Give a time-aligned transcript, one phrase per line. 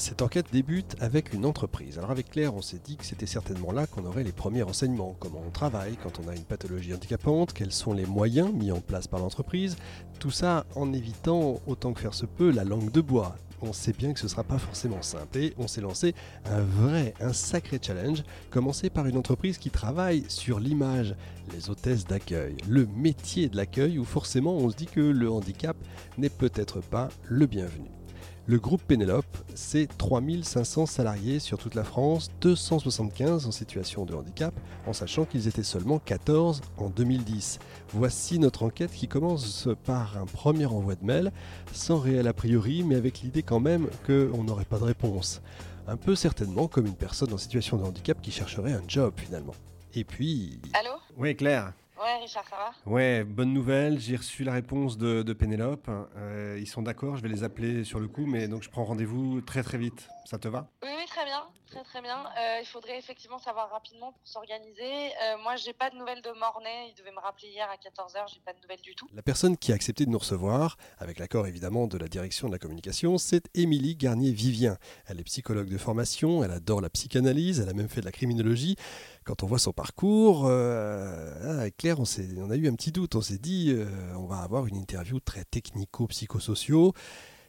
[0.00, 1.98] Cette enquête débute avec une entreprise.
[1.98, 5.14] Alors avec Claire, on s'est dit que c'était certainement là qu'on aurait les premiers renseignements.
[5.20, 8.80] Comment on travaille quand on a une pathologie handicapante, quels sont les moyens mis en
[8.80, 9.76] place par l'entreprise?
[10.18, 13.36] Tout ça en évitant autant que faire se peut la langue de bois.
[13.60, 16.14] On sait bien que ce ne sera pas forcément simple et on s'est lancé
[16.46, 21.14] un vrai, un sacré challenge, commencé par une entreprise qui travaille sur l'image,
[21.52, 25.76] les hôtesses d'accueil, le métier de l'accueil où forcément on se dit que le handicap
[26.16, 27.99] n'est peut-être pas le bienvenu.
[28.50, 34.52] Le groupe Pénélope, c'est 3500 salariés sur toute la France, 275 en situation de handicap,
[34.88, 37.60] en sachant qu'ils étaient seulement 14 en 2010.
[37.90, 41.30] Voici notre enquête qui commence par un premier envoi de mail,
[41.72, 45.42] sans réel a priori, mais avec l'idée quand même qu'on n'aurait pas de réponse.
[45.86, 49.54] Un peu certainement comme une personne en situation de handicap qui chercherait un job finalement.
[49.94, 50.60] Et puis...
[50.72, 50.96] Allô?
[51.16, 54.00] Oui Claire Ouais, Richard, ça va Ouais, bonne nouvelle.
[54.00, 55.90] J'ai reçu la réponse de, Pénélope.
[56.16, 58.84] Euh, ils sont d'accord, je vais les appeler sur le coup, mais donc je prends
[58.84, 60.08] rendez-vous très très vite.
[60.24, 60.70] Ça te va?
[60.82, 61.42] Oui, oui, très bien.
[61.70, 62.18] Très très bien.
[62.18, 65.12] Euh, il faudrait effectivement savoir rapidement pour s'organiser.
[65.22, 66.88] Euh, moi, j'ai pas de nouvelles de Mornay.
[66.90, 68.26] Il devait me rappeler hier à 14h.
[68.34, 69.06] J'ai pas de nouvelles du tout.
[69.14, 72.52] La personne qui a accepté de nous recevoir, avec l'accord évidemment de la direction de
[72.52, 74.78] la communication, c'est Émilie Garnier-Vivien.
[75.06, 76.42] Elle est psychologue de formation.
[76.42, 77.60] Elle adore la psychanalyse.
[77.60, 78.74] Elle a même fait de la criminologie.
[79.24, 82.04] Quand on voit son parcours, euh, avec Claire, on,
[82.38, 83.14] on, a eu un petit doute.
[83.14, 86.94] On s'est dit, euh, on va avoir une interview très technico-psychosociaux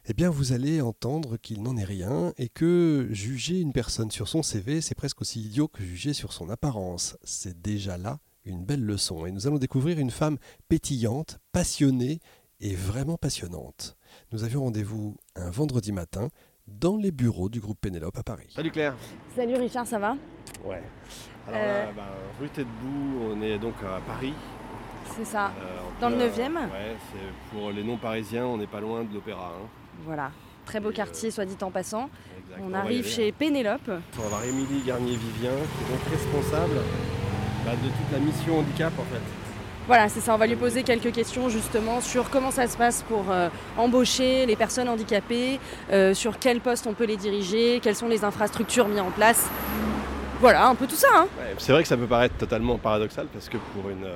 [0.08, 4.26] eh bien vous allez entendre qu'il n'en est rien et que juger une personne sur
[4.26, 7.16] son CV, c'est presque aussi idiot que juger sur son apparence.
[7.22, 12.18] C'est déjà là une belle leçon et nous allons découvrir une femme pétillante, passionnée
[12.60, 13.96] et vraiment passionnante.
[14.32, 16.28] Nous avions rendez-vous un vendredi matin
[16.66, 18.52] dans les bureaux du groupe Pénélope à Paris.
[18.54, 18.96] Salut Claire.
[19.36, 20.16] Salut Richard, ça va?
[20.64, 20.82] Ouais.
[21.46, 21.92] Alors là, euh.
[21.92, 22.08] bah,
[22.40, 22.66] rue Tête
[23.20, 24.34] on est donc à Paris.
[25.16, 29.04] C'est ça, euh, dans le 9e Ouais, c'est pour les non-parisiens, on n'est pas loin
[29.04, 29.52] de l'opéra.
[29.56, 29.81] Hein.
[30.04, 30.30] Voilà,
[30.66, 32.10] très beau quartier, soit dit en passant.
[32.60, 33.88] On arrive chez Pénélope.
[33.88, 36.80] On va voir Émilie Garnier-Vivien, qui est donc responsable
[37.64, 39.22] bah, de toute la mission handicap en fait.
[39.86, 40.34] Voilà, c'est ça.
[40.34, 44.46] On va lui poser quelques questions justement sur comment ça se passe pour euh, embaucher
[44.46, 45.58] les personnes handicapées,
[45.90, 49.48] euh, sur quel poste on peut les diriger, quelles sont les infrastructures mises en place.
[50.40, 51.08] Voilà, un peu tout ça.
[51.14, 51.26] Hein.
[51.58, 54.08] c'est vrai que ça peut paraître totalement paradoxal parce que pour une,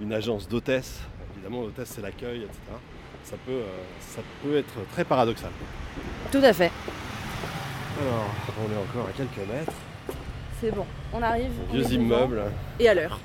[0.00, 1.00] une agence d'hôtesse,
[1.34, 2.78] évidemment l'hôtesse c'est l'accueil, etc
[3.24, 5.50] ça peut, euh, ça peut être très paradoxal.
[6.30, 6.70] Tout à fait.
[8.00, 8.26] Alors,
[8.58, 9.72] on est encore à quelques mètres.
[10.60, 11.50] C'est bon, on arrive.
[11.72, 12.42] Vieux immeubles.
[12.78, 13.18] Et à l'heure.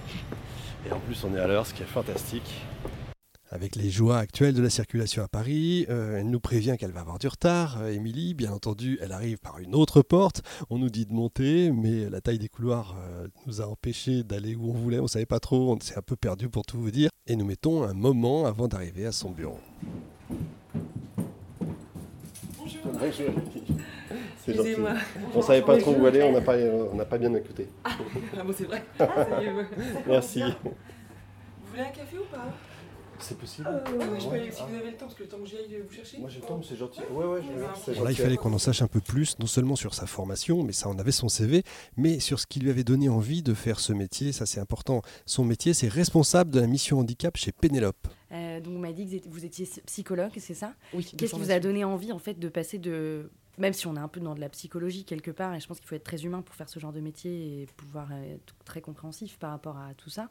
[0.88, 2.62] Et en plus, on est à l'heure, ce qui est fantastique.
[3.52, 7.00] Avec les joies actuelles de la circulation à Paris, euh, elle nous prévient qu'elle va
[7.00, 7.82] avoir du retard.
[7.82, 10.44] Euh, Émilie, bien entendu, elle arrive par une autre porte.
[10.70, 14.56] On nous dit de monter, mais la taille des couloirs euh, nous a empêché d'aller
[14.56, 15.00] où on voulait.
[15.00, 17.10] On ne savait pas trop, on s'est un peu perdu pour tout vous dire.
[17.26, 19.60] Et nous mettons un moment avant d'arriver à son bureau.
[22.60, 22.82] Bonjour.
[22.84, 23.34] Bonjour.
[24.46, 24.76] C'est gentil.
[25.34, 27.68] On savait pas trop où aller, on n'a pas, on pas bien écouté.
[27.84, 27.98] Ah,
[28.46, 28.84] bon, c'est vrai.
[30.08, 30.44] Merci.
[30.44, 32.46] Vous voulez un café ou pas?
[33.20, 33.80] C'est possible euh,
[34.20, 35.84] je peux aller, si vous avez le temps, parce que le temps que j'y aille
[35.88, 36.18] vous chercher.
[36.20, 37.02] Moi j'ai le temps, c'est gentil.
[37.12, 37.42] Ouais, ouais,
[37.88, 40.64] je là, il fallait qu'on en sache un peu plus, non seulement sur sa formation,
[40.64, 41.64] mais ça, on avait son CV,
[41.98, 45.02] mais sur ce qui lui avait donné envie de faire ce métier, ça c'est important.
[45.26, 48.08] Son métier, c'est responsable de la mission handicap chez Pénélope.
[48.32, 50.74] Euh, donc, vous m'avez dit que vous étiez psychologue, c'est ça?
[50.94, 51.12] Oui.
[51.18, 54.00] Qu'est-ce qui vous a donné envie, en fait, de passer de même si on est
[54.00, 56.24] un peu dans de la psychologie quelque part, et je pense qu'il faut être très
[56.24, 59.94] humain pour faire ce genre de métier et pouvoir être très compréhensif par rapport à
[59.96, 60.30] tout ça.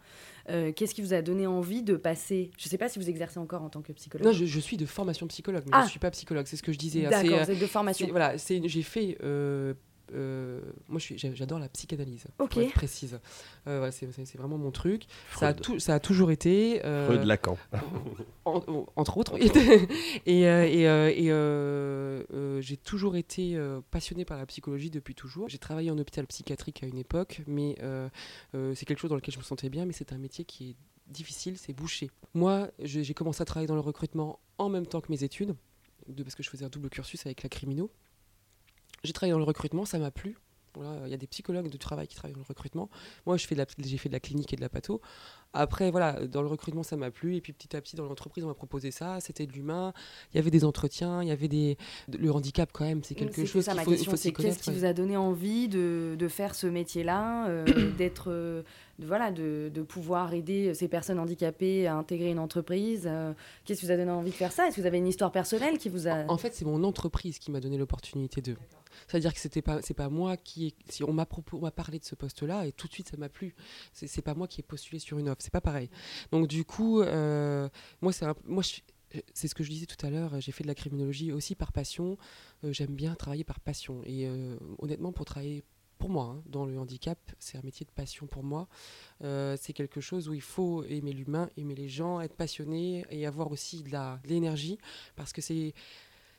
[0.49, 3.09] Euh, qu'est-ce qui vous a donné envie de passer Je ne sais pas si vous
[3.09, 4.27] exercez encore en tant que psychologue.
[4.27, 5.89] Non, je, suis de formation psychologue, mais je ne ah!
[5.89, 7.03] suis pas psychologue, c'est ce que je disais.
[7.03, 8.09] D'accord, vous êtes de formation.
[8.11, 9.75] Voilà, j'ai fait euh,
[10.15, 12.51] euh, moi, j'adore la psychanalyse, Ok.
[12.51, 13.19] pour être précise.
[13.67, 15.05] Euh, c'est vraiment mon truc.
[15.35, 16.85] Ça a, tout, ça a, toujours été.
[16.85, 17.59] Euh, Freud Lacan.
[18.45, 19.37] entre autres.
[20.27, 21.29] et, et,
[22.61, 23.59] j'ai toujours été
[23.91, 25.49] passionné par la psychologie depuis toujours.
[25.49, 27.77] J'ai travaillé en hôpital psychiatrique à une époque, mais
[28.53, 30.77] c'est quelque chose dans lequel je me sentais bien, mais c'est un métier qui est
[31.07, 32.11] difficile, c'est bouché.
[32.35, 35.55] Moi, j'ai commencé à travailler dans le recrutement en même temps que mes études,
[36.17, 37.91] parce que je faisais un double cursus avec la crimino.
[39.05, 40.37] J'ai travaillé dans le recrutement, ça m'a plu.
[41.05, 42.89] Il y a des psychologues de travail qui travaillent dans le recrutement.
[43.27, 45.01] Moi, j'ai fait, fait de la clinique et de la patho.
[45.55, 47.37] Après, voilà, dans le recrutement, ça m'a plu.
[47.37, 49.19] Et puis petit à petit, dans l'entreprise, on m'a proposé ça.
[49.21, 49.93] C'était de l'humain.
[50.33, 51.23] Il y avait des entretiens.
[51.23, 51.79] Il y avait des.
[52.17, 54.93] Le handicap, quand même, c'est quelque chose qu'il faut, faut c'est Qu'est-ce qui vous a
[54.93, 57.65] donné envie de, de faire ce métier-là euh,
[57.99, 58.31] D'être.
[58.31, 58.65] de,
[58.99, 63.05] voilà, de, de, pouvoir aider ces personnes handicapées à intégrer une entreprise.
[63.07, 63.33] Euh,
[63.65, 64.67] qu'est-ce qui vous a donné envie de faire ça?
[64.67, 66.25] Est-ce que vous avez une histoire personnelle qui vous a...
[66.29, 68.57] En fait, c'est mon entreprise qui m'a donné l'opportunité de...
[69.07, 72.67] C'est-à-dire que c'était pas, c'est pas moi qui, si on m'a parlé de ce poste-là
[72.67, 73.55] et tout de suite ça m'a plu.
[73.93, 75.91] C'est pas moi qui ai postulé sur une offre, c'est pas pareil.
[76.33, 77.69] Donc du coup, euh,
[78.01, 78.63] moi c'est moi
[79.33, 81.73] c'est ce que je disais tout à l'heure, j'ai fait de la criminologie aussi par
[81.73, 82.19] passion.
[82.63, 84.03] J'aime bien travailler par passion.
[84.05, 84.29] Et
[84.79, 85.65] honnêtement, pour travailler
[85.99, 88.69] pour moi, hein, dans le handicap, c'est un métier de passion pour moi.
[89.25, 93.27] Euh, c'est quelque chose où il faut aimer l'humain, aimer les gens, être passionné et
[93.27, 93.91] avoir aussi de
[94.29, 94.79] l'énergie,
[95.17, 95.75] parce que c'est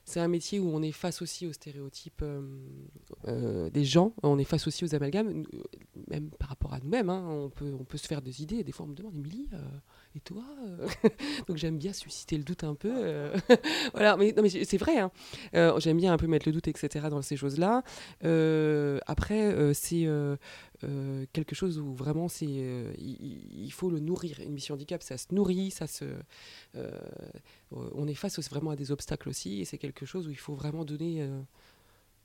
[0.09, 2.41] c'est un métier où on est face aussi aux stéréotypes euh,
[3.27, 5.43] euh, des gens, on est face aussi aux amalgames,
[6.07, 7.11] même par rapport à nous-mêmes.
[7.11, 7.27] Hein.
[7.29, 8.63] on, peut, on peut se faire des idées.
[8.63, 9.47] Des fois, on me demande, Émilie,
[10.15, 10.43] et toi
[11.47, 12.91] Donc j'aime bien susciter le doute un peu.
[13.93, 14.99] voilà, mais, mais c'est vrai.
[14.99, 15.11] Hein.
[15.79, 17.07] j'aime bien un peu mettre le doute, etc.
[17.09, 17.83] dans ces choses-là.
[19.07, 20.07] après, c'est
[20.85, 24.39] euh, quelque chose où vraiment c'est euh, il, faut le nourrir.
[24.39, 26.05] Une mission handicap, ça se nourrit, ça se,
[26.75, 26.99] euh,
[27.71, 30.53] on est face vraiment à des obstacles aussi, et c'est quelque chose où il faut
[30.53, 31.27] vraiment donner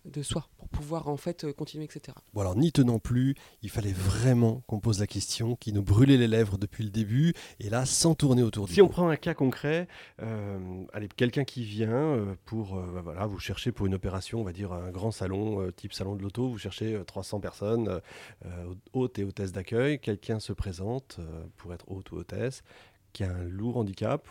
[0.04, 2.16] de soi pour pouvoir en fait continuer, etc.
[2.32, 6.16] Bon alors n'y tenant plus, il fallait vraiment qu'on pose la question qui nous brûlait
[6.16, 9.16] les lèvres depuis le début et là sans tourner autour du Si on prend un
[9.16, 9.88] cas concret,
[10.22, 14.40] euh, allez quelqu'un qui vient euh, pour euh, bah, voilà vous cherchez pour une opération,
[14.40, 18.00] on va dire un grand salon type salon de l'auto, vous cherchez 300 personnes
[18.92, 21.20] hôtes et hôtesses d'accueil, quelqu'un se présente
[21.56, 22.62] pour être hôte ou hôtesse
[23.12, 24.26] qui a un lourd handicap,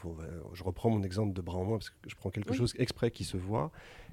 [0.54, 3.12] je reprends mon exemple de bras en moins parce que je prends quelque chose exprès
[3.12, 3.72] qui se voit.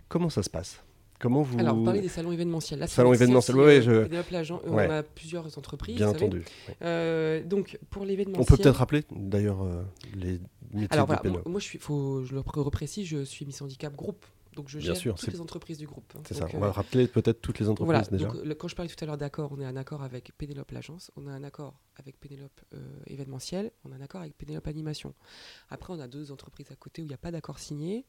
[0.08, 0.84] Comment ça se passe?
[1.20, 1.58] Comment vous...
[1.58, 2.78] Alors, vous parlez des salons événementiels.
[2.78, 3.62] Là, salons événementiels, oui.
[3.62, 4.54] Euh, je...
[4.64, 5.96] On a plusieurs entreprises.
[5.96, 6.44] Bien entendu.
[6.80, 8.42] Euh, donc, pour l'événementiel...
[8.42, 9.82] On peut peut-être rappeler, d'ailleurs, euh,
[10.14, 10.40] les
[10.72, 14.24] métiers Alors, voilà, moi, je, suis, faut, je le reprécise, je suis Miss Handicap Groupe.
[14.56, 16.12] Donc je gère sûr, toutes les entreprises du groupe.
[16.26, 16.48] C'est ça.
[16.54, 18.26] On va rappeler peut-être toutes les entreprises déjà.
[18.26, 21.12] Donc, quand je parlais tout à l'heure d'accord, on a un accord avec Pénélope l'agence,
[21.16, 22.60] on a un accord avec Pénélope
[23.06, 25.14] événementiel, on a un accord avec Pénélope animation.
[25.70, 28.04] Après, on a deux entreprises à côté où il n'y a pas d'accord signé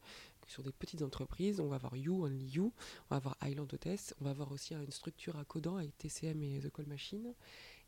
[0.46, 2.72] sur des petites entreprises, on va avoir You, Only You,
[3.04, 6.42] on va avoir Island Hotess, on va avoir aussi une structure à Codan avec TCM
[6.42, 7.34] et The Call Machine,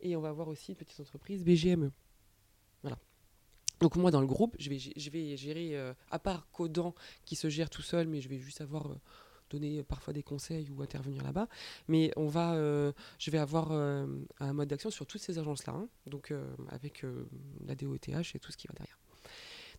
[0.01, 1.91] et on va avoir aussi une petite entreprise BGME.
[2.83, 2.99] Voilà.
[3.81, 7.37] Donc moi dans le groupe, je vais, je vais gérer, euh, à part Codan qui
[7.37, 9.01] se gère tout seul, mais je vais juste avoir euh,
[9.51, 11.49] donné parfois des conseils ou intervenir là-bas.
[11.89, 15.89] Mais on va, euh, je vais avoir un mode d'action sur toutes ces agences-là, hein.
[16.07, 16.33] donc
[16.69, 17.05] avec
[17.67, 18.99] la DOETH et tout ce qui va derrière.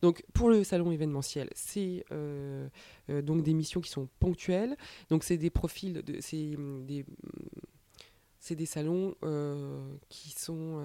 [0.02, 2.68] Donc pour le salon événementiel, c'est euh,
[3.10, 4.76] euh, donc des missions qui sont ponctuelles.
[5.10, 6.86] Donc c'est des profils, de, c'est des hum,
[8.40, 10.80] c'est des salons euh, qui sont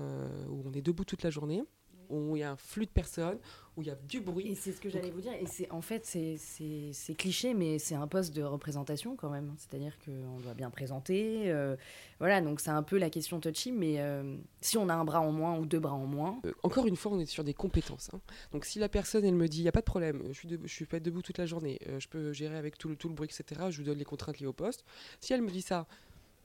[0.49, 1.63] où on est debout toute la journée
[2.11, 3.39] où il y a un flux de personnes,
[3.77, 4.49] où il y a du bruit.
[4.49, 5.33] Et c'est ce que j'allais vous dire.
[5.33, 9.55] Et c'est en fait, c'est cliché, mais c'est un poste de représentation quand même.
[9.57, 11.51] C'est-à-dire qu'on doit bien présenter.
[11.51, 11.77] Euh,
[12.19, 15.21] voilà, donc c'est un peu la question touchy, mais euh, si on a un bras
[15.21, 16.41] en moins ou deux bras en moins.
[16.45, 18.11] Euh, encore une fois, on est sur des compétences.
[18.13, 18.21] Hein.
[18.53, 20.49] Donc si la personne, elle me dit, il n'y a pas de problème, je suis,
[20.49, 23.09] de, je suis pas debout toute la journée, je peux gérer avec tout le, tout
[23.09, 24.85] le bruit, etc., je vous donne les contraintes liées au poste.
[25.21, 25.87] Si elle me dit ça,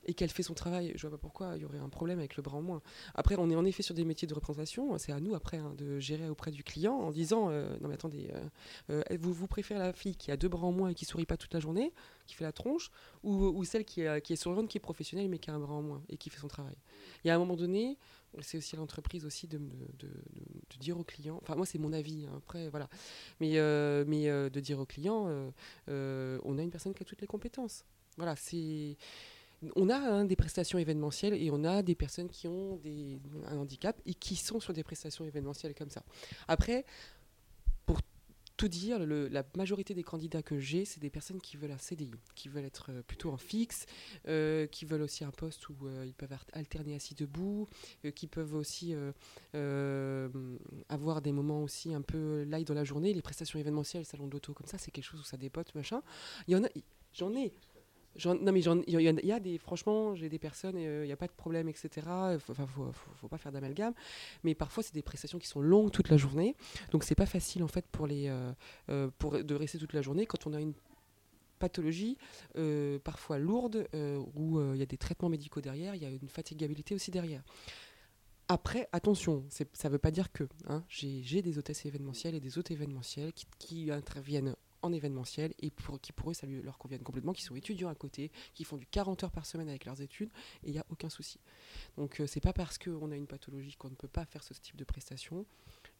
[0.05, 2.35] et qu'elle fait son travail, je vois pas pourquoi il y aurait un problème avec
[2.37, 2.81] le bras en moins.
[3.15, 5.73] Après, on est en effet sur des métiers de représentation, c'est à nous après hein,
[5.77, 9.47] de gérer auprès du client en disant euh, non mais attendez, euh, euh, vous, vous
[9.47, 11.59] préférez la fille qui a deux bras en moins et qui sourit pas toute la
[11.59, 11.91] journée,
[12.27, 12.91] qui fait la tronche,
[13.23, 15.73] ou, celle qui, est, qui est souriante, qui est professionnelle mais qui a un bras
[15.73, 16.75] en moins et qui fait son travail.
[17.23, 17.97] Il y a un moment donné,
[18.41, 19.59] c'est aussi à l'entreprise aussi de,
[20.79, 22.89] dire au client, enfin moi c'est mon avis, hein, après voilà,
[23.39, 23.53] mais,
[24.05, 25.51] mais de dire au client,
[25.87, 27.85] on a une personne qui a toutes les compétences.
[28.17, 28.97] Voilà, c'est
[29.75, 32.79] on a hein, des prestations événementielles et on a des personnes qui ont
[33.47, 36.03] un handicap et qui sont sur des prestations événementielles comme ça.
[36.47, 36.85] Après,
[37.85, 37.99] pour
[38.57, 42.11] tout dire, la majorité des candidats que j'ai, c'est des personnes qui veulent un CDI,
[42.35, 43.85] qui veulent être euh, plutôt en fixe,
[44.27, 47.67] euh, qui veulent aussi un poste où euh, ils peuvent alterner assis debout,
[48.15, 48.95] qui peuvent aussi
[50.89, 53.13] avoir des moments aussi un peu light dans la journée.
[53.13, 56.01] Les prestations événementielles, salon d'auto comme ça, c'est quelque chose où ça dépote, machin.
[56.47, 56.69] Il y en a,
[57.13, 57.53] j'en ai
[58.25, 61.33] non mais il y, a des franchement j'ai des personnes il n'y a pas de
[61.33, 63.93] problème etc enfin faut, faut, pas faire d'amalgame.
[64.43, 66.55] Mais parfois c'est des prestations qui sont longues toute la journée.
[66.91, 68.51] Donc c'est pas facile en fait pour les euh,
[68.89, 70.73] euh, pour de rester toute la journée quand on a une
[71.59, 72.17] pathologie
[72.57, 73.87] euh, parfois lourde
[74.35, 77.43] où il y a des traitements médicaux derrière il y a une fatigabilité aussi derrière.
[78.47, 82.59] Après, attention, ça ne veut pas dire que hein, j'ai des hôtesses événementielles et des
[82.59, 84.55] hôtes événementiels qui interviennent
[84.85, 88.31] en événementiel et qui pour eux ça leur convienne complètement, qui sont étudiants à côté,
[88.53, 90.29] qui font du 40 heures par semaine avec leurs études
[90.63, 91.39] et il n'y a aucun souci.
[91.97, 94.53] Donc euh, c'est pas parce qu'on a une pathologie qu'on ne peut pas faire ce
[94.53, 95.45] type de prestation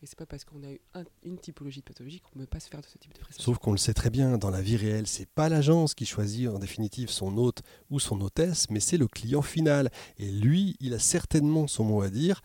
[0.01, 2.69] et c'est pas parce qu'on a une typologie de pathologie qu'on ne peut pas se
[2.69, 3.43] faire de ce type de prestation.
[3.43, 6.49] Sauf qu'on le sait très bien, dans la vie réelle, c'est pas l'agence qui choisit
[6.49, 9.89] en définitive son hôte ou son hôtesse, mais c'est le client final.
[10.17, 12.41] Et lui, il a certainement son mot à dire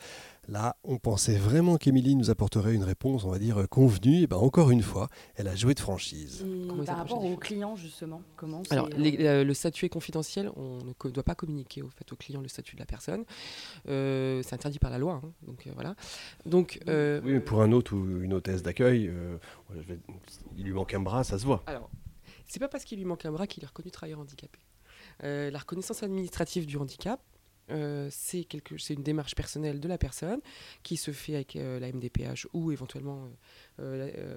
[0.50, 4.22] Là, on pensait vraiment qu'Émilie nous apporterait une réponse, on va dire, convenue.
[4.22, 6.44] Et ben encore une fois, elle a joué de franchise.
[6.84, 10.50] par rapport aux clients, justement, comment Alors, euh, le statut est confidentiel.
[10.56, 13.24] On ne doit pas communiquer au fait au client le statut de la personne.
[13.88, 15.20] Euh, c'est interdit par la loi.
[15.22, 15.32] Hein.
[15.46, 15.94] donc euh, voilà.
[16.46, 19.08] Donc, oui, mais pour un hôte ou une hôtesse d'accueil,
[20.56, 21.62] il lui manque un bras, ça se voit.
[21.66, 21.88] Alors,
[22.48, 24.58] c'est pas parce qu'il lui manque un bras qu'il est reconnu travailleur handicapé.
[25.22, 27.20] la reconnaissance administrative du handicap,
[27.70, 28.46] euh, c'est
[28.90, 30.40] une démarche personnelle de la personne
[30.82, 33.28] qui se fait avec euh, la MDPH ou éventuellement
[33.80, 34.36] euh,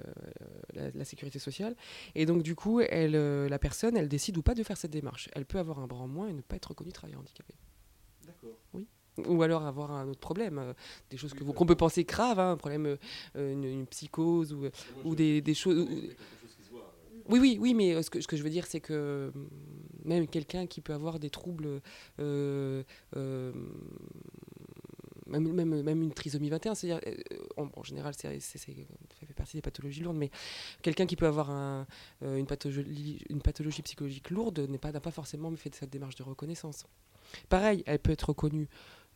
[0.74, 1.76] la, sécurité sociale.
[2.14, 5.28] Et donc, du coup, elle, la personne, elle décide ou pas de faire cette démarche.
[5.34, 7.54] Elle peut avoir un bras en moins et ne pas être reconnue travailleur handicapé.
[8.26, 8.58] D'accord.
[8.72, 8.86] Oui.
[9.28, 10.74] Ou alors avoir un autre problème,
[11.08, 12.96] des choses qu'on peut penser graves, hein, un problème,
[13.36, 14.68] une, psychose ou,
[15.04, 15.86] ou des, des choses.
[17.28, 19.32] Oui, oui, oui, mais ce que, ce que je veux dire, c'est que
[20.04, 21.80] même quelqu'un qui peut avoir des troubles,
[22.20, 22.82] euh,
[23.16, 23.52] euh,
[25.26, 27.16] même, même, même, une trisomie 21, c'est-à-dire, euh,
[27.56, 30.30] en, général, c'est, ça fait partie des pathologies lourdes, mais
[30.82, 31.86] quelqu'un qui peut avoir un,
[32.22, 36.86] une, pathologie, psychologique lourde n'a pas, pas forcément fait cette démarche de reconnaissance.
[37.48, 38.68] Pareil, elle peut être reconnue.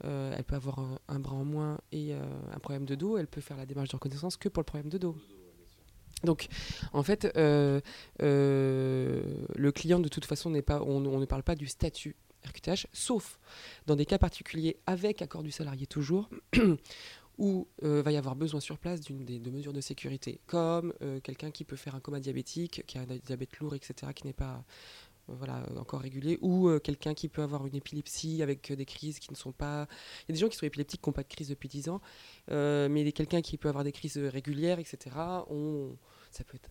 [0.02, 3.58] elle peut avoir un, bras en moins et un problème de dos, elle peut faire
[3.58, 5.16] la démarche de reconnaissance que pour le problème de dos.
[6.24, 6.48] Donc,
[6.92, 7.80] en fait, euh,
[8.22, 9.22] euh,
[9.54, 13.38] le client, de toute façon, n'est pas, on, ne parle pas du statut RQTH, sauf
[13.86, 16.28] dans des cas particuliers avec accord du salarié toujours,
[17.38, 20.92] où euh, va y avoir besoin sur place d'une des de mesures de sécurité, comme
[21.22, 24.32] quelqu'un qui peut faire un coma diabétique, qui a un diabète lourd, etc., qui n'est
[24.32, 24.64] pas
[25.28, 29.36] voilà, encore régulier, ou quelqu'un qui peut avoir une épilepsie avec des crises qui ne
[29.36, 29.86] sont pas...
[30.22, 31.88] Il y a des gens qui sont épileptiques qui n'ont pas de crise depuis 10
[31.88, 32.00] ans,
[32.48, 35.16] mais quelqu'un qui peut avoir des crises régulières, etc.,
[35.50, 35.96] on,
[36.30, 36.70] ça peut être.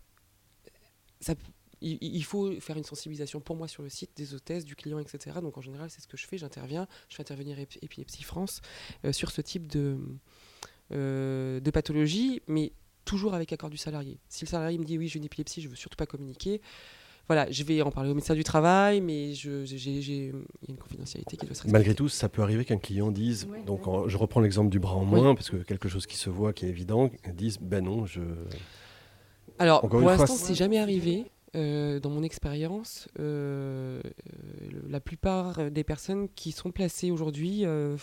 [1.19, 1.33] Ça,
[1.81, 5.37] il, faut faire une sensibilisation pour moi sur le site des hôtesses, du client, etc.
[5.41, 6.37] Donc en général, c'est ce que je fais.
[6.37, 8.61] J'interviens, je fais intervenir Épilepsie France
[9.05, 9.97] euh, sur ce type de,
[10.91, 12.71] euh, de pathologie, mais
[13.05, 14.19] toujours avec accord du salarié.
[14.27, 16.61] Si le salarié me dit oui, j'ai une épilepsie, je veux surtout pas communiquer.
[17.27, 20.31] Voilà, je vais en parler au médecin du travail, mais je, il y a
[20.69, 21.71] une confidentialité qui doit se respecter.
[21.71, 25.05] Malgré tout, ça peut arriver qu'un client dise, donc je reprends l'exemple du bras en
[25.05, 28.21] moins, parce que quelque chose qui se voit, qui est évident, dise, ben non, je...
[29.59, 31.25] Alors, pour l'instant, c'est jamais arrivé.
[31.55, 34.01] Euh, dans mon expérience, euh,
[34.87, 37.97] la plupart des personnes qui sont placées aujourd'hui, euh,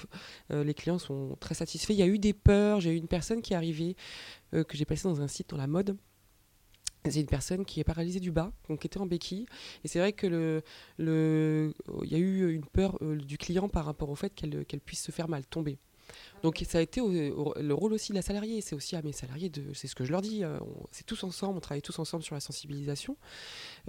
[0.50, 1.92] les clients sont très satisfaits.
[1.92, 2.80] Il y a eu des peurs.
[2.80, 3.96] J'ai eu une personne qui est arrivée,
[4.52, 5.96] que j'ai placée dans un site dans la mode.
[7.06, 9.44] C'est une personne qui est paralysée du bas, donc qui était en béquille.
[9.84, 10.62] Et c'est vrai que le,
[10.96, 15.02] le, il y a eu une peur du client par rapport au fait qu'elle puisse
[15.02, 15.78] se faire mal, tomber.
[16.44, 19.50] Donc ça a été le rôle aussi de la salariée, c'est aussi à mes salariés,
[19.72, 20.58] c'est ce que je leur dis, euh,
[20.90, 23.16] c'est tous ensemble, on travaille tous ensemble sur la sensibilisation,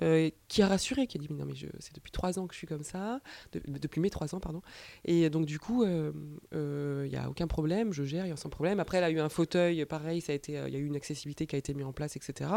[0.02, 2.54] euh, qui a rassuré, qui a dit mais non mais c'est depuis trois ans que
[2.54, 3.20] je suis comme ça,
[3.52, 4.62] depuis mes trois ans pardon,
[5.04, 6.14] et donc du coup il
[6.54, 8.80] euh, n'y a aucun problème, je gère, il y a sans problème.
[8.80, 11.48] Après elle a eu un fauteuil, pareil, ça a il y a eu une accessibilité
[11.48, 12.52] qui a été mise en place, etc.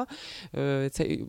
[0.55, 1.27] il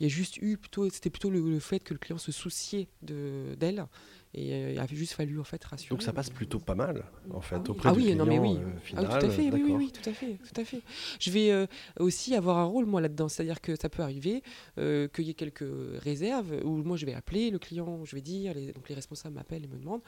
[0.00, 3.54] y a juste eu plutôt, c'était plutôt le, fait que le client se souciait de
[3.58, 3.86] d'elle
[4.34, 5.94] et euh, il a juste fallu en fait rassurer.
[5.94, 8.26] Donc ça passe plutôt pas mal en fait ah auprès ah du oui, client non,
[8.26, 8.58] mais oui.
[8.58, 9.06] Euh, final.
[9.08, 10.82] Ah, tout à fait, oui, oui, oui, tout à fait, tout à fait.
[11.18, 11.66] Je vais euh,
[11.98, 14.42] aussi avoir un rôle moi là-dedans, c'est-à-dire que ça peut arriver
[14.76, 15.64] qu'il y ait quelques
[16.02, 19.34] réserves où moi je vais appeler le client, je vais dire, les, donc les responsables
[19.34, 20.02] m'appellent et me demandent,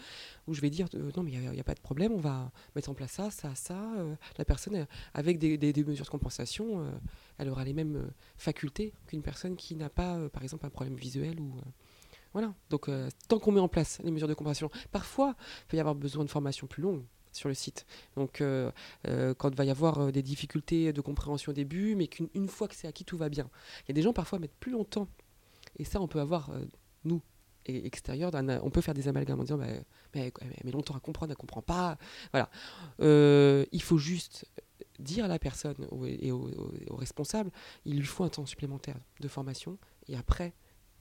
[0.47, 0.87] où je vais dire
[1.17, 3.55] non mais il n'y a, pas de problème, on va mettre en place ça, ça,
[3.55, 3.81] ça.
[4.39, 6.85] la personne avec des, des, mesures de compensation,
[7.39, 11.41] elle aura les mêmes facultés qu'une personne qui n'a pas, par exemple, un problème visuel
[11.41, 11.55] ou
[12.33, 12.55] voilà.
[12.69, 15.81] Donc, euh, tant qu'on met en place les mesures de compréhension, parfois, il peut y
[15.81, 17.87] avoir besoin de formation plus longue sur le site.
[18.17, 18.71] Donc, euh,
[19.07, 22.69] euh, quand il va y avoir des difficultés de compréhension au début, mais qu'une fois
[22.69, 23.49] que c'est acquis, tout va bien.
[23.83, 25.09] Il y a des gens parfois mettent plus longtemps.
[25.77, 26.51] Et ça, on peut avoir,
[27.05, 27.23] nous,
[27.65, 29.67] extérieurs, on peut faire des amalgames en disant bah,
[30.15, 30.33] mais,
[30.65, 31.99] met longtemps à comprendre, elle ne comprend pas.
[32.33, 32.51] Voilà.
[32.99, 34.47] il faut juste
[34.99, 36.51] dire à la personne et aux
[36.89, 37.51] au, responsables,
[37.85, 39.79] il lui faut un temps supplémentaire de formation.
[40.09, 40.53] Et après,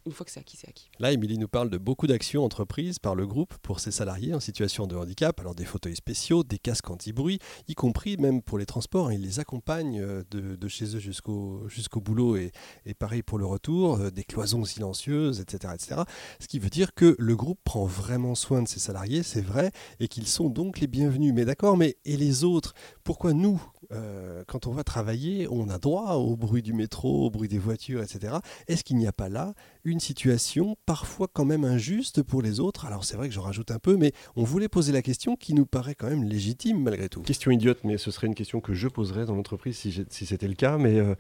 [0.06, 0.90] une fois que c'est acquis, c'est acquis.
[1.00, 4.40] Là, Émilie nous parle de beaucoup d'actions entreprises par le groupe pour ses salariés en
[4.40, 8.66] situation de handicap, alors des fauteuils spéciaux, des casques anti-bruit, y compris même pour les
[8.66, 9.08] transports.
[9.08, 9.14] Hein.
[9.14, 12.52] Ils les accompagnent euh, de, chez eux jusqu'au boulot et,
[12.86, 16.02] et, pareil pour le retour, euh, des cloisons silencieuses, etc., etc.
[16.40, 19.72] Ce qui veut dire que le groupe prend vraiment soin de ses salariés, c'est vrai,
[20.00, 21.34] et qu'ils sont donc les bienvenus.
[21.34, 25.78] Mais d'accord, mais et les autres Pourquoi nous, euh, quand on va travailler, on a
[25.78, 28.38] droit au bruit du métro, au bruit des voitures, etc.
[28.68, 29.54] Est-ce qu'il n'y a pas là
[30.00, 32.86] situation parfois quand même injuste pour les autres.
[32.86, 35.54] Alors c'est vrai que j'en rajoute un peu, mais on voulait poser la question qui
[35.54, 37.22] nous paraît quand même légitime malgré tout.
[37.22, 40.48] Question idiote, mais ce serait une question que je poserais dans l'entreprise si, si c'était
[40.48, 40.78] le cas.
[40.78, 41.16] Mais euh,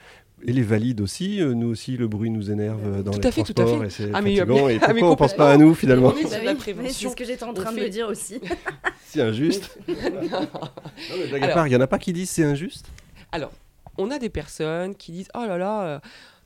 [0.45, 3.27] et les valides aussi, euh, nous aussi, le bruit nous énerve euh, dans tout les
[3.27, 3.88] à fait, tout à fait.
[3.88, 4.67] et c'est Ah, mais, fatigant.
[4.67, 6.23] euh, et ah, mais pourquoi on pense pas à nous finalement oui,
[6.55, 7.09] prévention.
[7.09, 8.39] C'est ce que j'étais en train de me dire aussi.
[9.05, 9.77] C'est injuste.
[9.88, 9.95] non,
[11.17, 12.85] mais blague à Alors- part, il y en a pas qui disent c'est injuste?
[13.31, 13.51] Alors,
[13.97, 15.99] on a des personnes qui disent Oh là là, euh,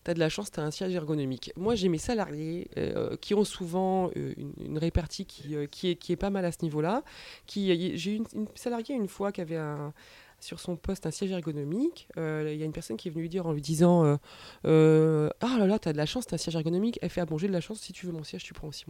[0.03, 1.51] t'as de la chance, t'as un siège ergonomique.
[1.55, 5.89] Moi, j'ai mes salariés euh, qui ont souvent euh, une, une répartie qui, euh, qui,
[5.89, 7.03] est, qui est pas mal à ce niveau-là.
[7.48, 9.93] J'ai une, une salariée une fois qui avait un
[10.39, 13.29] sur son poste un siège ergonomique, il y a une personne qui est venue lui
[13.29, 14.19] dire en lui disant
[14.65, 17.00] Ah là là, t'as de la chance, t'as un siège ergonomique.
[17.01, 18.67] Elle fait Ah bon, j'ai de la chance, si tu veux mon siège, tu prends
[18.67, 18.83] aussi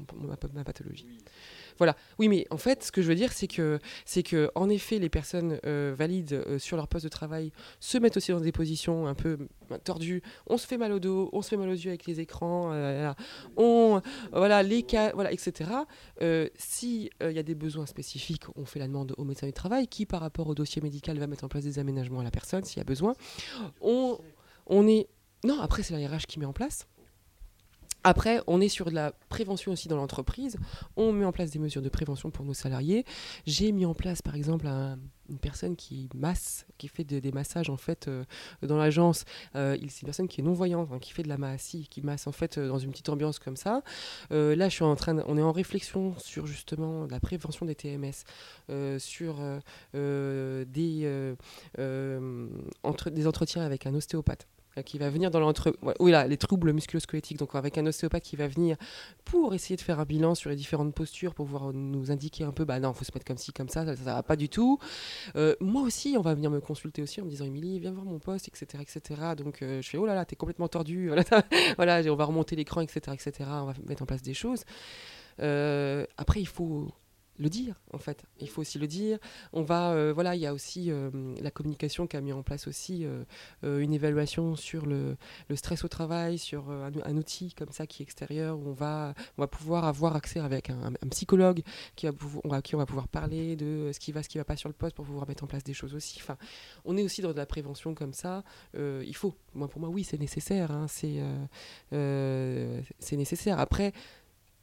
[0.53, 1.05] ma pathologie.
[1.84, 1.98] Voilà.
[2.18, 5.00] Oui, mais en fait, ce que je veux dire, c'est que, c'est que, en effet,
[5.00, 8.54] les personnes euh, valides euh, sur leur poste de travail se mettent aussi dans des
[8.54, 9.38] positions un peu
[9.70, 10.24] euh, tordues.
[10.48, 12.72] On se fait mal au dos, on se fait mal aux yeux avec les écrans,
[12.72, 13.12] euh,
[13.58, 15.72] on, voilà, les cas, voilà, etc.
[16.22, 19.46] Euh, si euh, il y a des besoins spécifiques, on fait la demande au médecin
[19.46, 22.24] du travail, qui, par rapport au dossier médical, va mettre en place des aménagements à
[22.24, 23.13] la personne s'il y a besoin.
[23.82, 24.18] On,
[24.68, 25.10] on est,
[25.44, 26.88] non, après c'est la RH qui met en place.
[28.04, 30.58] Après, on est sur de la prévention aussi dans l'entreprise.
[30.98, 33.06] On met en place des mesures de prévention pour nos salariés.
[33.46, 37.32] J'ai mis en place, par exemple, un- une personne qui masse, qui fait de- des
[37.32, 38.26] massages en fait euh,
[38.62, 39.24] dans l'agence.
[39.56, 42.02] Euh, c'est une personne qui est non voyante, hein, qui fait de la massie, qui
[42.02, 43.82] masse en fait euh, dans une petite ambiance comme ça.
[44.30, 48.26] Là, je suis en train, on est en réflexion sur justement la prévention des TMS,
[49.00, 49.36] sur
[49.94, 51.36] des
[52.84, 54.48] entre, des entretiens avec un ostéopathe
[54.82, 55.75] qui va venir dans l'entre...
[56.00, 58.77] oui, là, les troubles musculo-squelettiques, donc avec un ostéopathe qui va venir
[59.25, 62.51] pour essayer de faire un bilan sur les différentes postures, pour pouvoir nous indiquer un
[62.51, 64.50] peu, bah non, faut se mettre comme ci, comme ça, ça, ça va pas du
[64.50, 64.80] tout.
[65.36, 68.06] Euh, moi aussi, on va venir me consulter aussi en me disant, Émilie, viens voir
[68.06, 69.22] mon poste, etc., etc.
[69.38, 71.24] Donc euh, je fais, oh là là, t'es complètement tordu, voilà,
[71.77, 73.50] voilà, on va remonter l'écran, etc., etc.
[73.50, 74.63] On va mettre en place des choses.
[75.39, 76.92] Euh, après, il faut
[77.40, 78.24] le dire en fait.
[78.40, 79.18] Il faut aussi le dire.
[79.54, 81.10] On va euh, voilà il y a aussi euh,
[81.42, 83.24] la communication qui a mis en place aussi euh,
[83.80, 85.18] une évaluation sur le,
[85.50, 89.13] le stress au travail sur un, outil comme ça qui est extérieur où on va
[89.38, 91.62] on va pouvoir avoir accès avec un, psychologue
[91.96, 92.13] qui va
[92.52, 94.70] à qui on va pouvoir parler de ce qui va ce qui va pas sur
[94.70, 96.20] le poste pour pouvoir mettre en place des choses aussi.
[96.22, 96.38] Enfin
[96.86, 98.44] on est aussi dans de la prévention comme ça.
[98.75, 99.36] Il faut.
[99.54, 101.22] Moi pour moi oui c'est nécessaire hein, c'est
[101.92, 103.60] c'est nécessaire.
[103.60, 103.94] Après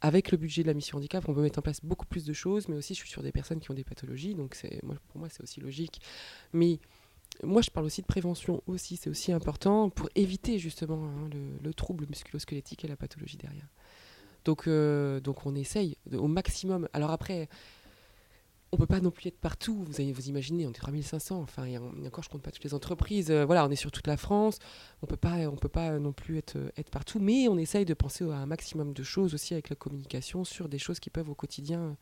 [0.01, 2.33] avec le budget de la mission handicap, on peut mettre en place beaucoup plus de
[2.33, 5.19] choses, mais aussi je suis sur des personnes qui ont des pathologies, donc moi, pour
[5.19, 6.01] moi c'est aussi logique.
[6.53, 6.79] Mais
[7.43, 11.57] moi je parle aussi de prévention aussi, c'est aussi important pour éviter justement hein, le,
[11.63, 13.67] le trouble musculo-squelettique et la pathologie derrière.
[14.45, 16.87] Donc, euh, donc on essaye au maximum.
[16.93, 17.47] Alors après,
[18.71, 19.83] on peut pas non plus être partout.
[19.87, 21.41] Vous avez, vous imaginez, on est 3500.
[21.41, 21.65] Enfin,
[22.05, 23.29] encore, je compte pas toutes les entreprises.
[23.29, 24.59] Euh, voilà, on est sur toute la France.
[25.01, 27.19] On peut pas, on peut pas non plus être, être partout.
[27.19, 30.69] Mais on essaye de penser à un maximum de choses aussi avec la communication sur
[30.69, 31.97] des choses qui peuvent au quotidien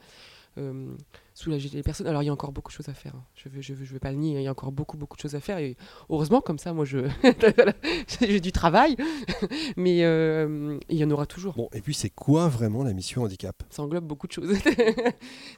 [0.58, 0.94] euh,
[1.34, 2.08] soulager les personnes.
[2.08, 3.16] Alors, il y a encore beaucoup de choses à faire.
[3.16, 3.24] hein.
[3.36, 4.36] Je vais, je je vais pas le nier.
[4.38, 4.40] hein.
[4.42, 5.58] Il y a encore beaucoup, beaucoup de choses à faire.
[5.60, 5.78] Et
[6.10, 7.08] heureusement, comme ça, moi, je
[8.22, 8.96] j'ai du travail.
[9.78, 11.54] Mais euh, il y en aura toujours.
[11.56, 13.64] Bon, et puis c'est quoi vraiment la mission handicap?
[13.70, 14.54] Ça englobe beaucoup de choses.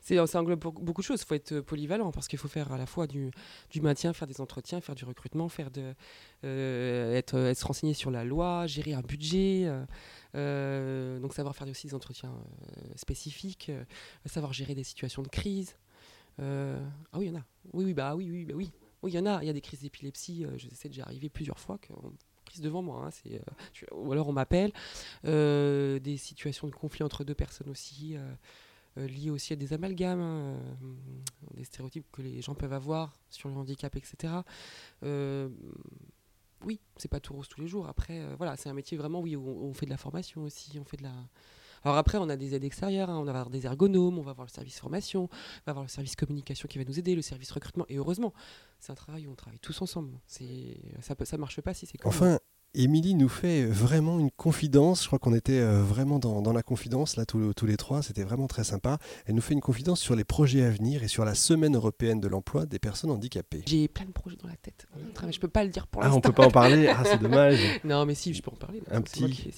[0.02, 1.22] C'est- ça englobe beaucoup beaucoup de choses.
[1.22, 3.32] Il faut être polyvalent parce qu'il faut faire à la fois du,
[3.72, 5.94] du maintien, faire des entretiens, faire du recrutement, faire de,
[6.44, 9.72] euh, être, être se renseigner sur la loi, gérer un budget.
[10.36, 13.84] Euh, donc savoir faire aussi des entretiens euh, spécifiques, euh,
[14.26, 15.76] savoir gérer des situations de crise.
[16.40, 16.80] Ah
[17.16, 17.46] oui, il y en a.
[17.74, 18.72] Oui, oui, bah oui, oui, bah oui.
[19.04, 19.44] Oui, il y en a.
[19.44, 20.46] Il y a des crises d'épilepsie.
[20.58, 21.78] je sais déjà arrivé plusieurs fois.
[21.78, 21.94] Que,
[22.46, 23.08] crise devant moi.
[23.08, 23.30] hein,
[23.92, 24.72] ou alors on m'appelle.
[25.24, 28.16] Des situations de conflit entre deux personnes aussi.
[28.96, 30.58] liées aussi à des amalgames, hein,
[31.54, 34.34] des stéréotypes que les gens peuvent avoir sur le handicap, etc.
[36.64, 37.88] Oui, c'est pas tout rose tous les jours.
[37.88, 40.80] Après, euh, voilà, c'est un métier vraiment, oui, où on, fait de la formation aussi,
[40.80, 41.14] on fait de la.
[41.84, 44.32] Alors après, on a des aides extérieures, hein, on va avoir des ergonomes, on va
[44.32, 45.28] avoir le service formation, on
[45.66, 47.86] va avoir le service communication qui va nous aider, le service recrutement.
[47.90, 48.34] Et heureusement,
[48.80, 50.20] c'est un travail où on travaille tous ensemble.
[50.28, 52.06] Ça, ça marche pas si c'est.
[52.06, 52.38] Enfin,
[52.74, 55.02] Émilie nous fait vraiment une confidence.
[55.04, 58.02] Je crois qu'on était euh, vraiment dans, dans la confidence, là, tous, tous les trois.
[58.02, 58.98] C'était vraiment très sympa.
[59.26, 62.22] Elle nous fait une confidence sur les projets à venir et sur la semaine européenne
[62.22, 63.64] de l'emploi des personnes handicapées.
[63.68, 64.88] J'ai plein de projets dans la tête.
[65.30, 66.20] Je peux pas le dire pour Ah, l'instant.
[66.20, 67.60] on peut pas en parler Ah, c'est dommage.
[67.84, 68.82] Non, mais si, je peux en parler.
[68.90, 69.52] Un petit.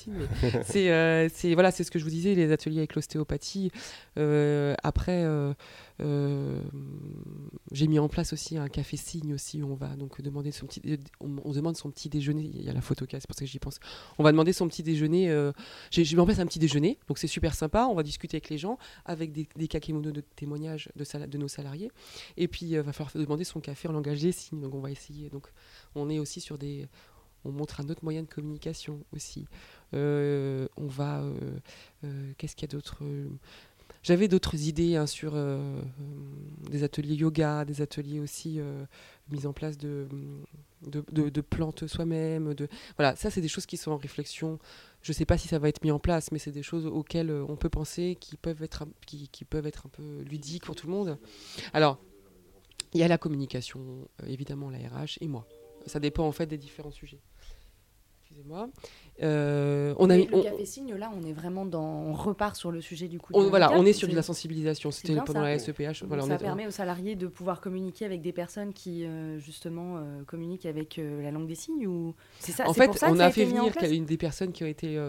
[0.66, 3.70] c'est euh, c'est- voilà, c'est ce que je vous disais, les ateliers avec l'ostéopathie.
[4.18, 5.54] Euh, après, euh,
[6.02, 6.60] euh,
[7.72, 9.62] j'ai mis en place aussi un café signe aussi.
[9.62, 10.82] où On va donc demander son petit,
[11.20, 12.50] on, on demande son petit déjeuner.
[12.54, 13.80] Il y a la photo c'est pour ça que j'y pense.
[14.18, 15.30] On va demander son petit déjeuner.
[15.30, 15.52] euh,
[15.92, 17.86] j'ai mis en place un petit déjeuner, donc c'est super sympa.
[17.90, 21.92] On va discuter avec les gens, avec des, kakémonos de témoignages de, nos salariés.
[22.38, 24.62] Et puis, il va falloir demander son café en langage des signes.
[24.62, 25.30] Donc, on va essayer.
[25.30, 25.48] Donc,
[25.96, 26.88] on est aussi sur des
[27.46, 29.46] on montre un autre moyen de communication aussi.
[29.92, 31.24] on va.
[32.38, 33.04] Qu'est-ce qu'il y a d'autre
[34.02, 35.34] j'avais d'autres idées hein, sur
[36.70, 38.60] des ateliers yoga, des ateliers aussi
[39.32, 40.08] mise en place de,
[40.88, 42.56] de, plantes soi-même.
[42.98, 44.60] Voilà, ça, c'est des choses qui sont en réflexion.
[45.02, 46.86] Je ne sais pas si ça va être mis en place, mais c'est des choses
[46.86, 50.64] auxquelles euh, on peut penser, qui peuvent être, qui, qui peuvent être un peu ludiques
[50.66, 51.18] pour tout le monde.
[51.74, 52.00] Alors,
[52.94, 55.48] il y a la communication, euh, évidemment, la RH et moi.
[55.86, 57.20] Ça dépend en fait des différents sujets.
[58.22, 58.70] Excusez-moi.
[59.24, 62.82] Euh, on a le café signe là, on est vraiment dans, on repart sur le
[62.82, 63.32] sujet du coup.
[63.34, 64.92] On, voilà, on est sur de la sensibilisation.
[64.92, 66.04] C'était pendant la SEPH.
[66.06, 70.24] Voilà, ça permet aux salariés de pouvoir communiquer avec des personnes qui euh, justement euh,
[70.26, 72.68] communiquent avec la langue des signes ou c'est ça.
[72.68, 75.00] En fait, on a, fait venir une des personnes qui ont été,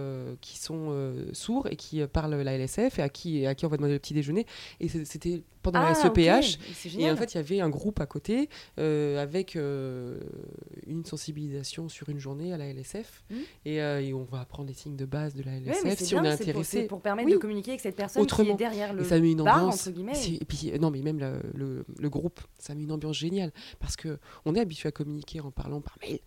[0.40, 3.76] qui sont sourds et qui parlent la LSF et à qui, à qui on va
[3.76, 4.46] demander le petit déjeuner.
[4.80, 6.18] Et c'était pendant la SEPH.
[6.18, 12.08] Ah, et en fait, il y avait un groupe à côté avec une sensibilisation sur
[12.08, 13.34] une journée à la LSF mmh.
[13.66, 16.28] et et on va apprendre les signes de base de la LSF si on est
[16.28, 16.80] intéressé.
[16.82, 19.32] Pour, pour permettre de communiquer avec cette personne qui est derrière le et ça met
[19.32, 23.52] une ambiance, Et puis, non, mais même le, le, groupe, ça met une ambiance géniale.
[23.80, 26.20] Parce que on est habitué à communiquer en parlant par mail,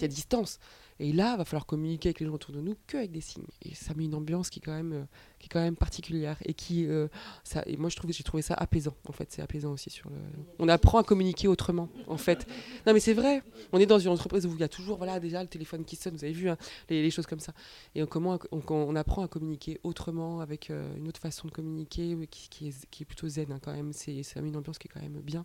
[0.00, 0.58] à distance.
[0.98, 3.20] Et là, il va falloir communiquer avec les gens autour de nous que avec des
[3.20, 3.44] signes.
[3.62, 5.04] Et ça met une ambiance qui est quand même, euh,
[5.38, 6.38] qui est quand même particulière.
[6.46, 7.08] Et qui, euh,
[7.44, 8.94] ça, et moi, je trouve, j'ai trouvé ça apaisant.
[9.06, 10.16] En fait, c'est apaisant aussi sur le.
[10.58, 12.46] On apprend à communiquer autrement, en fait.
[12.86, 13.42] Non, mais c'est vrai.
[13.72, 15.96] On est dans une entreprise où il y a toujours, voilà, déjà le téléphone qui
[15.96, 16.14] sonne.
[16.14, 16.56] Vous avez vu hein,
[16.88, 17.52] les, choses comme ça.
[17.94, 22.16] Et on, comment on, apprend à communiquer autrement avec euh, une autre façon de communiquer
[22.30, 23.92] qui, qui, est, qui est, plutôt zen hein, quand même.
[23.92, 25.44] C'est, ça met une ambiance qui est quand même bien.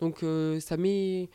[0.00, 0.24] Donc,
[0.60, 1.28] ça met.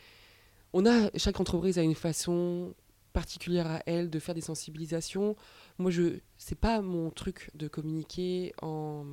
[0.80, 2.72] On a chaque entreprise a une façon
[3.12, 5.34] particulière à elle de faire des sensibilisations.
[5.76, 9.04] Moi, je c'est pas mon truc de communiquer en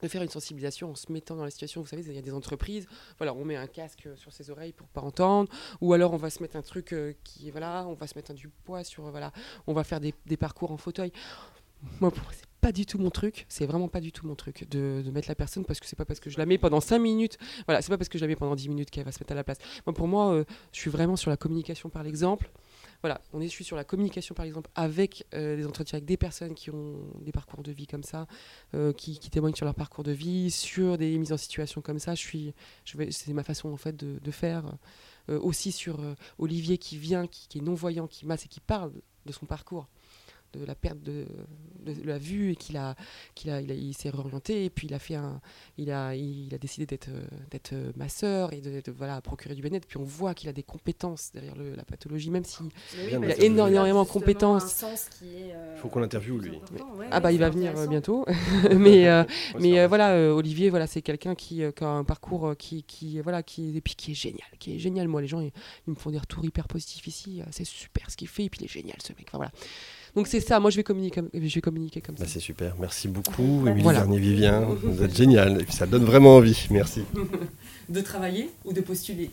[0.00, 1.82] de faire une sensibilisation en se mettant dans la situation.
[1.82, 2.86] Vous savez, il y a des entreprises,
[3.18, 6.30] voilà, on met un casque sur ses oreilles pour pas entendre, ou alors on va
[6.30, 9.02] se mettre un truc euh, qui, voilà, on va se mettre un du poids sur,
[9.10, 9.30] voilà,
[9.66, 11.12] on va faire des, des parcours en fauteuil.
[12.00, 13.44] Moi, pour moi, c'est pas du tout mon truc.
[13.50, 15.96] C'est vraiment pas du tout mon truc de, de, mettre la personne parce que c'est
[15.96, 17.36] pas parce que je la mets pendant 5 minutes.
[17.66, 19.32] Voilà, c'est pas parce que je la mets pendant 10 minutes qu'elle va se mettre
[19.32, 19.58] à la place.
[19.86, 22.50] Moi, pour moi, euh, je suis vraiment sur la communication par l'exemple
[23.02, 26.54] voilà, on est sur la communication par exemple avec euh, des entretiens avec des personnes
[26.54, 28.28] qui ont des parcours de vie comme ça,
[28.74, 32.14] euh, qui, témoignent sur leur parcours de vie, sur des mises en situation comme ça.
[32.14, 34.64] Je suis, je vais, c'est ma façon en fait de, faire.
[35.28, 36.00] Euh, aussi sur
[36.38, 38.92] Olivier qui vient, qui, qui est non voyant, qui masse et qui parle
[39.26, 39.88] de son parcours
[40.52, 41.26] de la perte de,
[42.04, 42.94] la vue et qu'il a,
[43.34, 45.40] qu'il a, il, s'est réorienté et puis il a fait un,
[45.78, 47.10] il a, il a décidé d'être,
[47.50, 49.86] d'être masseur et de, voilà procurer du bien-être.
[49.86, 54.04] Puis on voit qu'il a des compétences derrière la pathologie, même s'il il a énormément
[54.04, 54.84] de compétences.
[55.22, 56.60] Il euh, faut qu'on l'interviewe lui.
[57.10, 58.24] ah bah il va venir euh, bientôt.
[58.76, 59.24] mais euh,
[59.58, 63.80] mais voilà, Olivier, voilà, c'est quelqu'un qui, a un parcours qui, qui voilà, qui et
[63.80, 65.08] puis qui est génial, qui est génial.
[65.08, 65.52] Moi, les gens, ils,
[65.86, 67.42] me font des retours hyper positifs ici.
[67.50, 69.26] C'est super ce qu'il fait et puis il est génial ce mec.
[69.28, 69.52] Enfin, voilà.
[70.14, 72.32] Donc c'est ça, moi je vais communiquer, je vais communiquer comme bah, ça.
[72.32, 74.00] c'est super, merci beaucoup, Émilie voilà.
[74.00, 77.02] Garnier-Vivien, vous êtes génial, et puis ça donne vraiment envie, merci.
[77.92, 79.30] de travailler ou de postuler.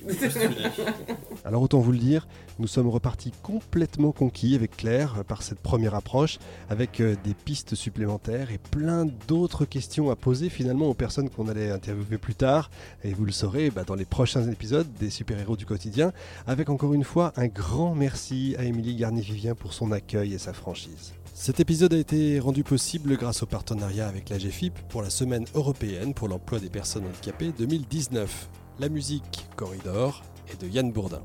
[1.45, 2.27] Alors autant vous le dire,
[2.59, 7.75] nous sommes repartis complètement conquis avec Claire par cette première approche, avec euh, des pistes
[7.75, 12.69] supplémentaires et plein d'autres questions à poser finalement aux personnes qu'on allait interviewer plus tard.
[13.03, 16.11] Et vous le saurez bah, dans les prochains épisodes des super-héros du quotidien,
[16.45, 20.53] avec encore une fois un grand merci à Émilie Garnier-Vivien pour son accueil et sa
[20.53, 21.13] franchise.
[21.41, 25.45] Cet épisode a été rendu possible grâce au partenariat avec la GFIP pour la Semaine
[25.55, 28.48] européenne pour l'emploi des personnes handicapées 2019.
[28.79, 31.21] La musique Corridor est de Yann Bourdin.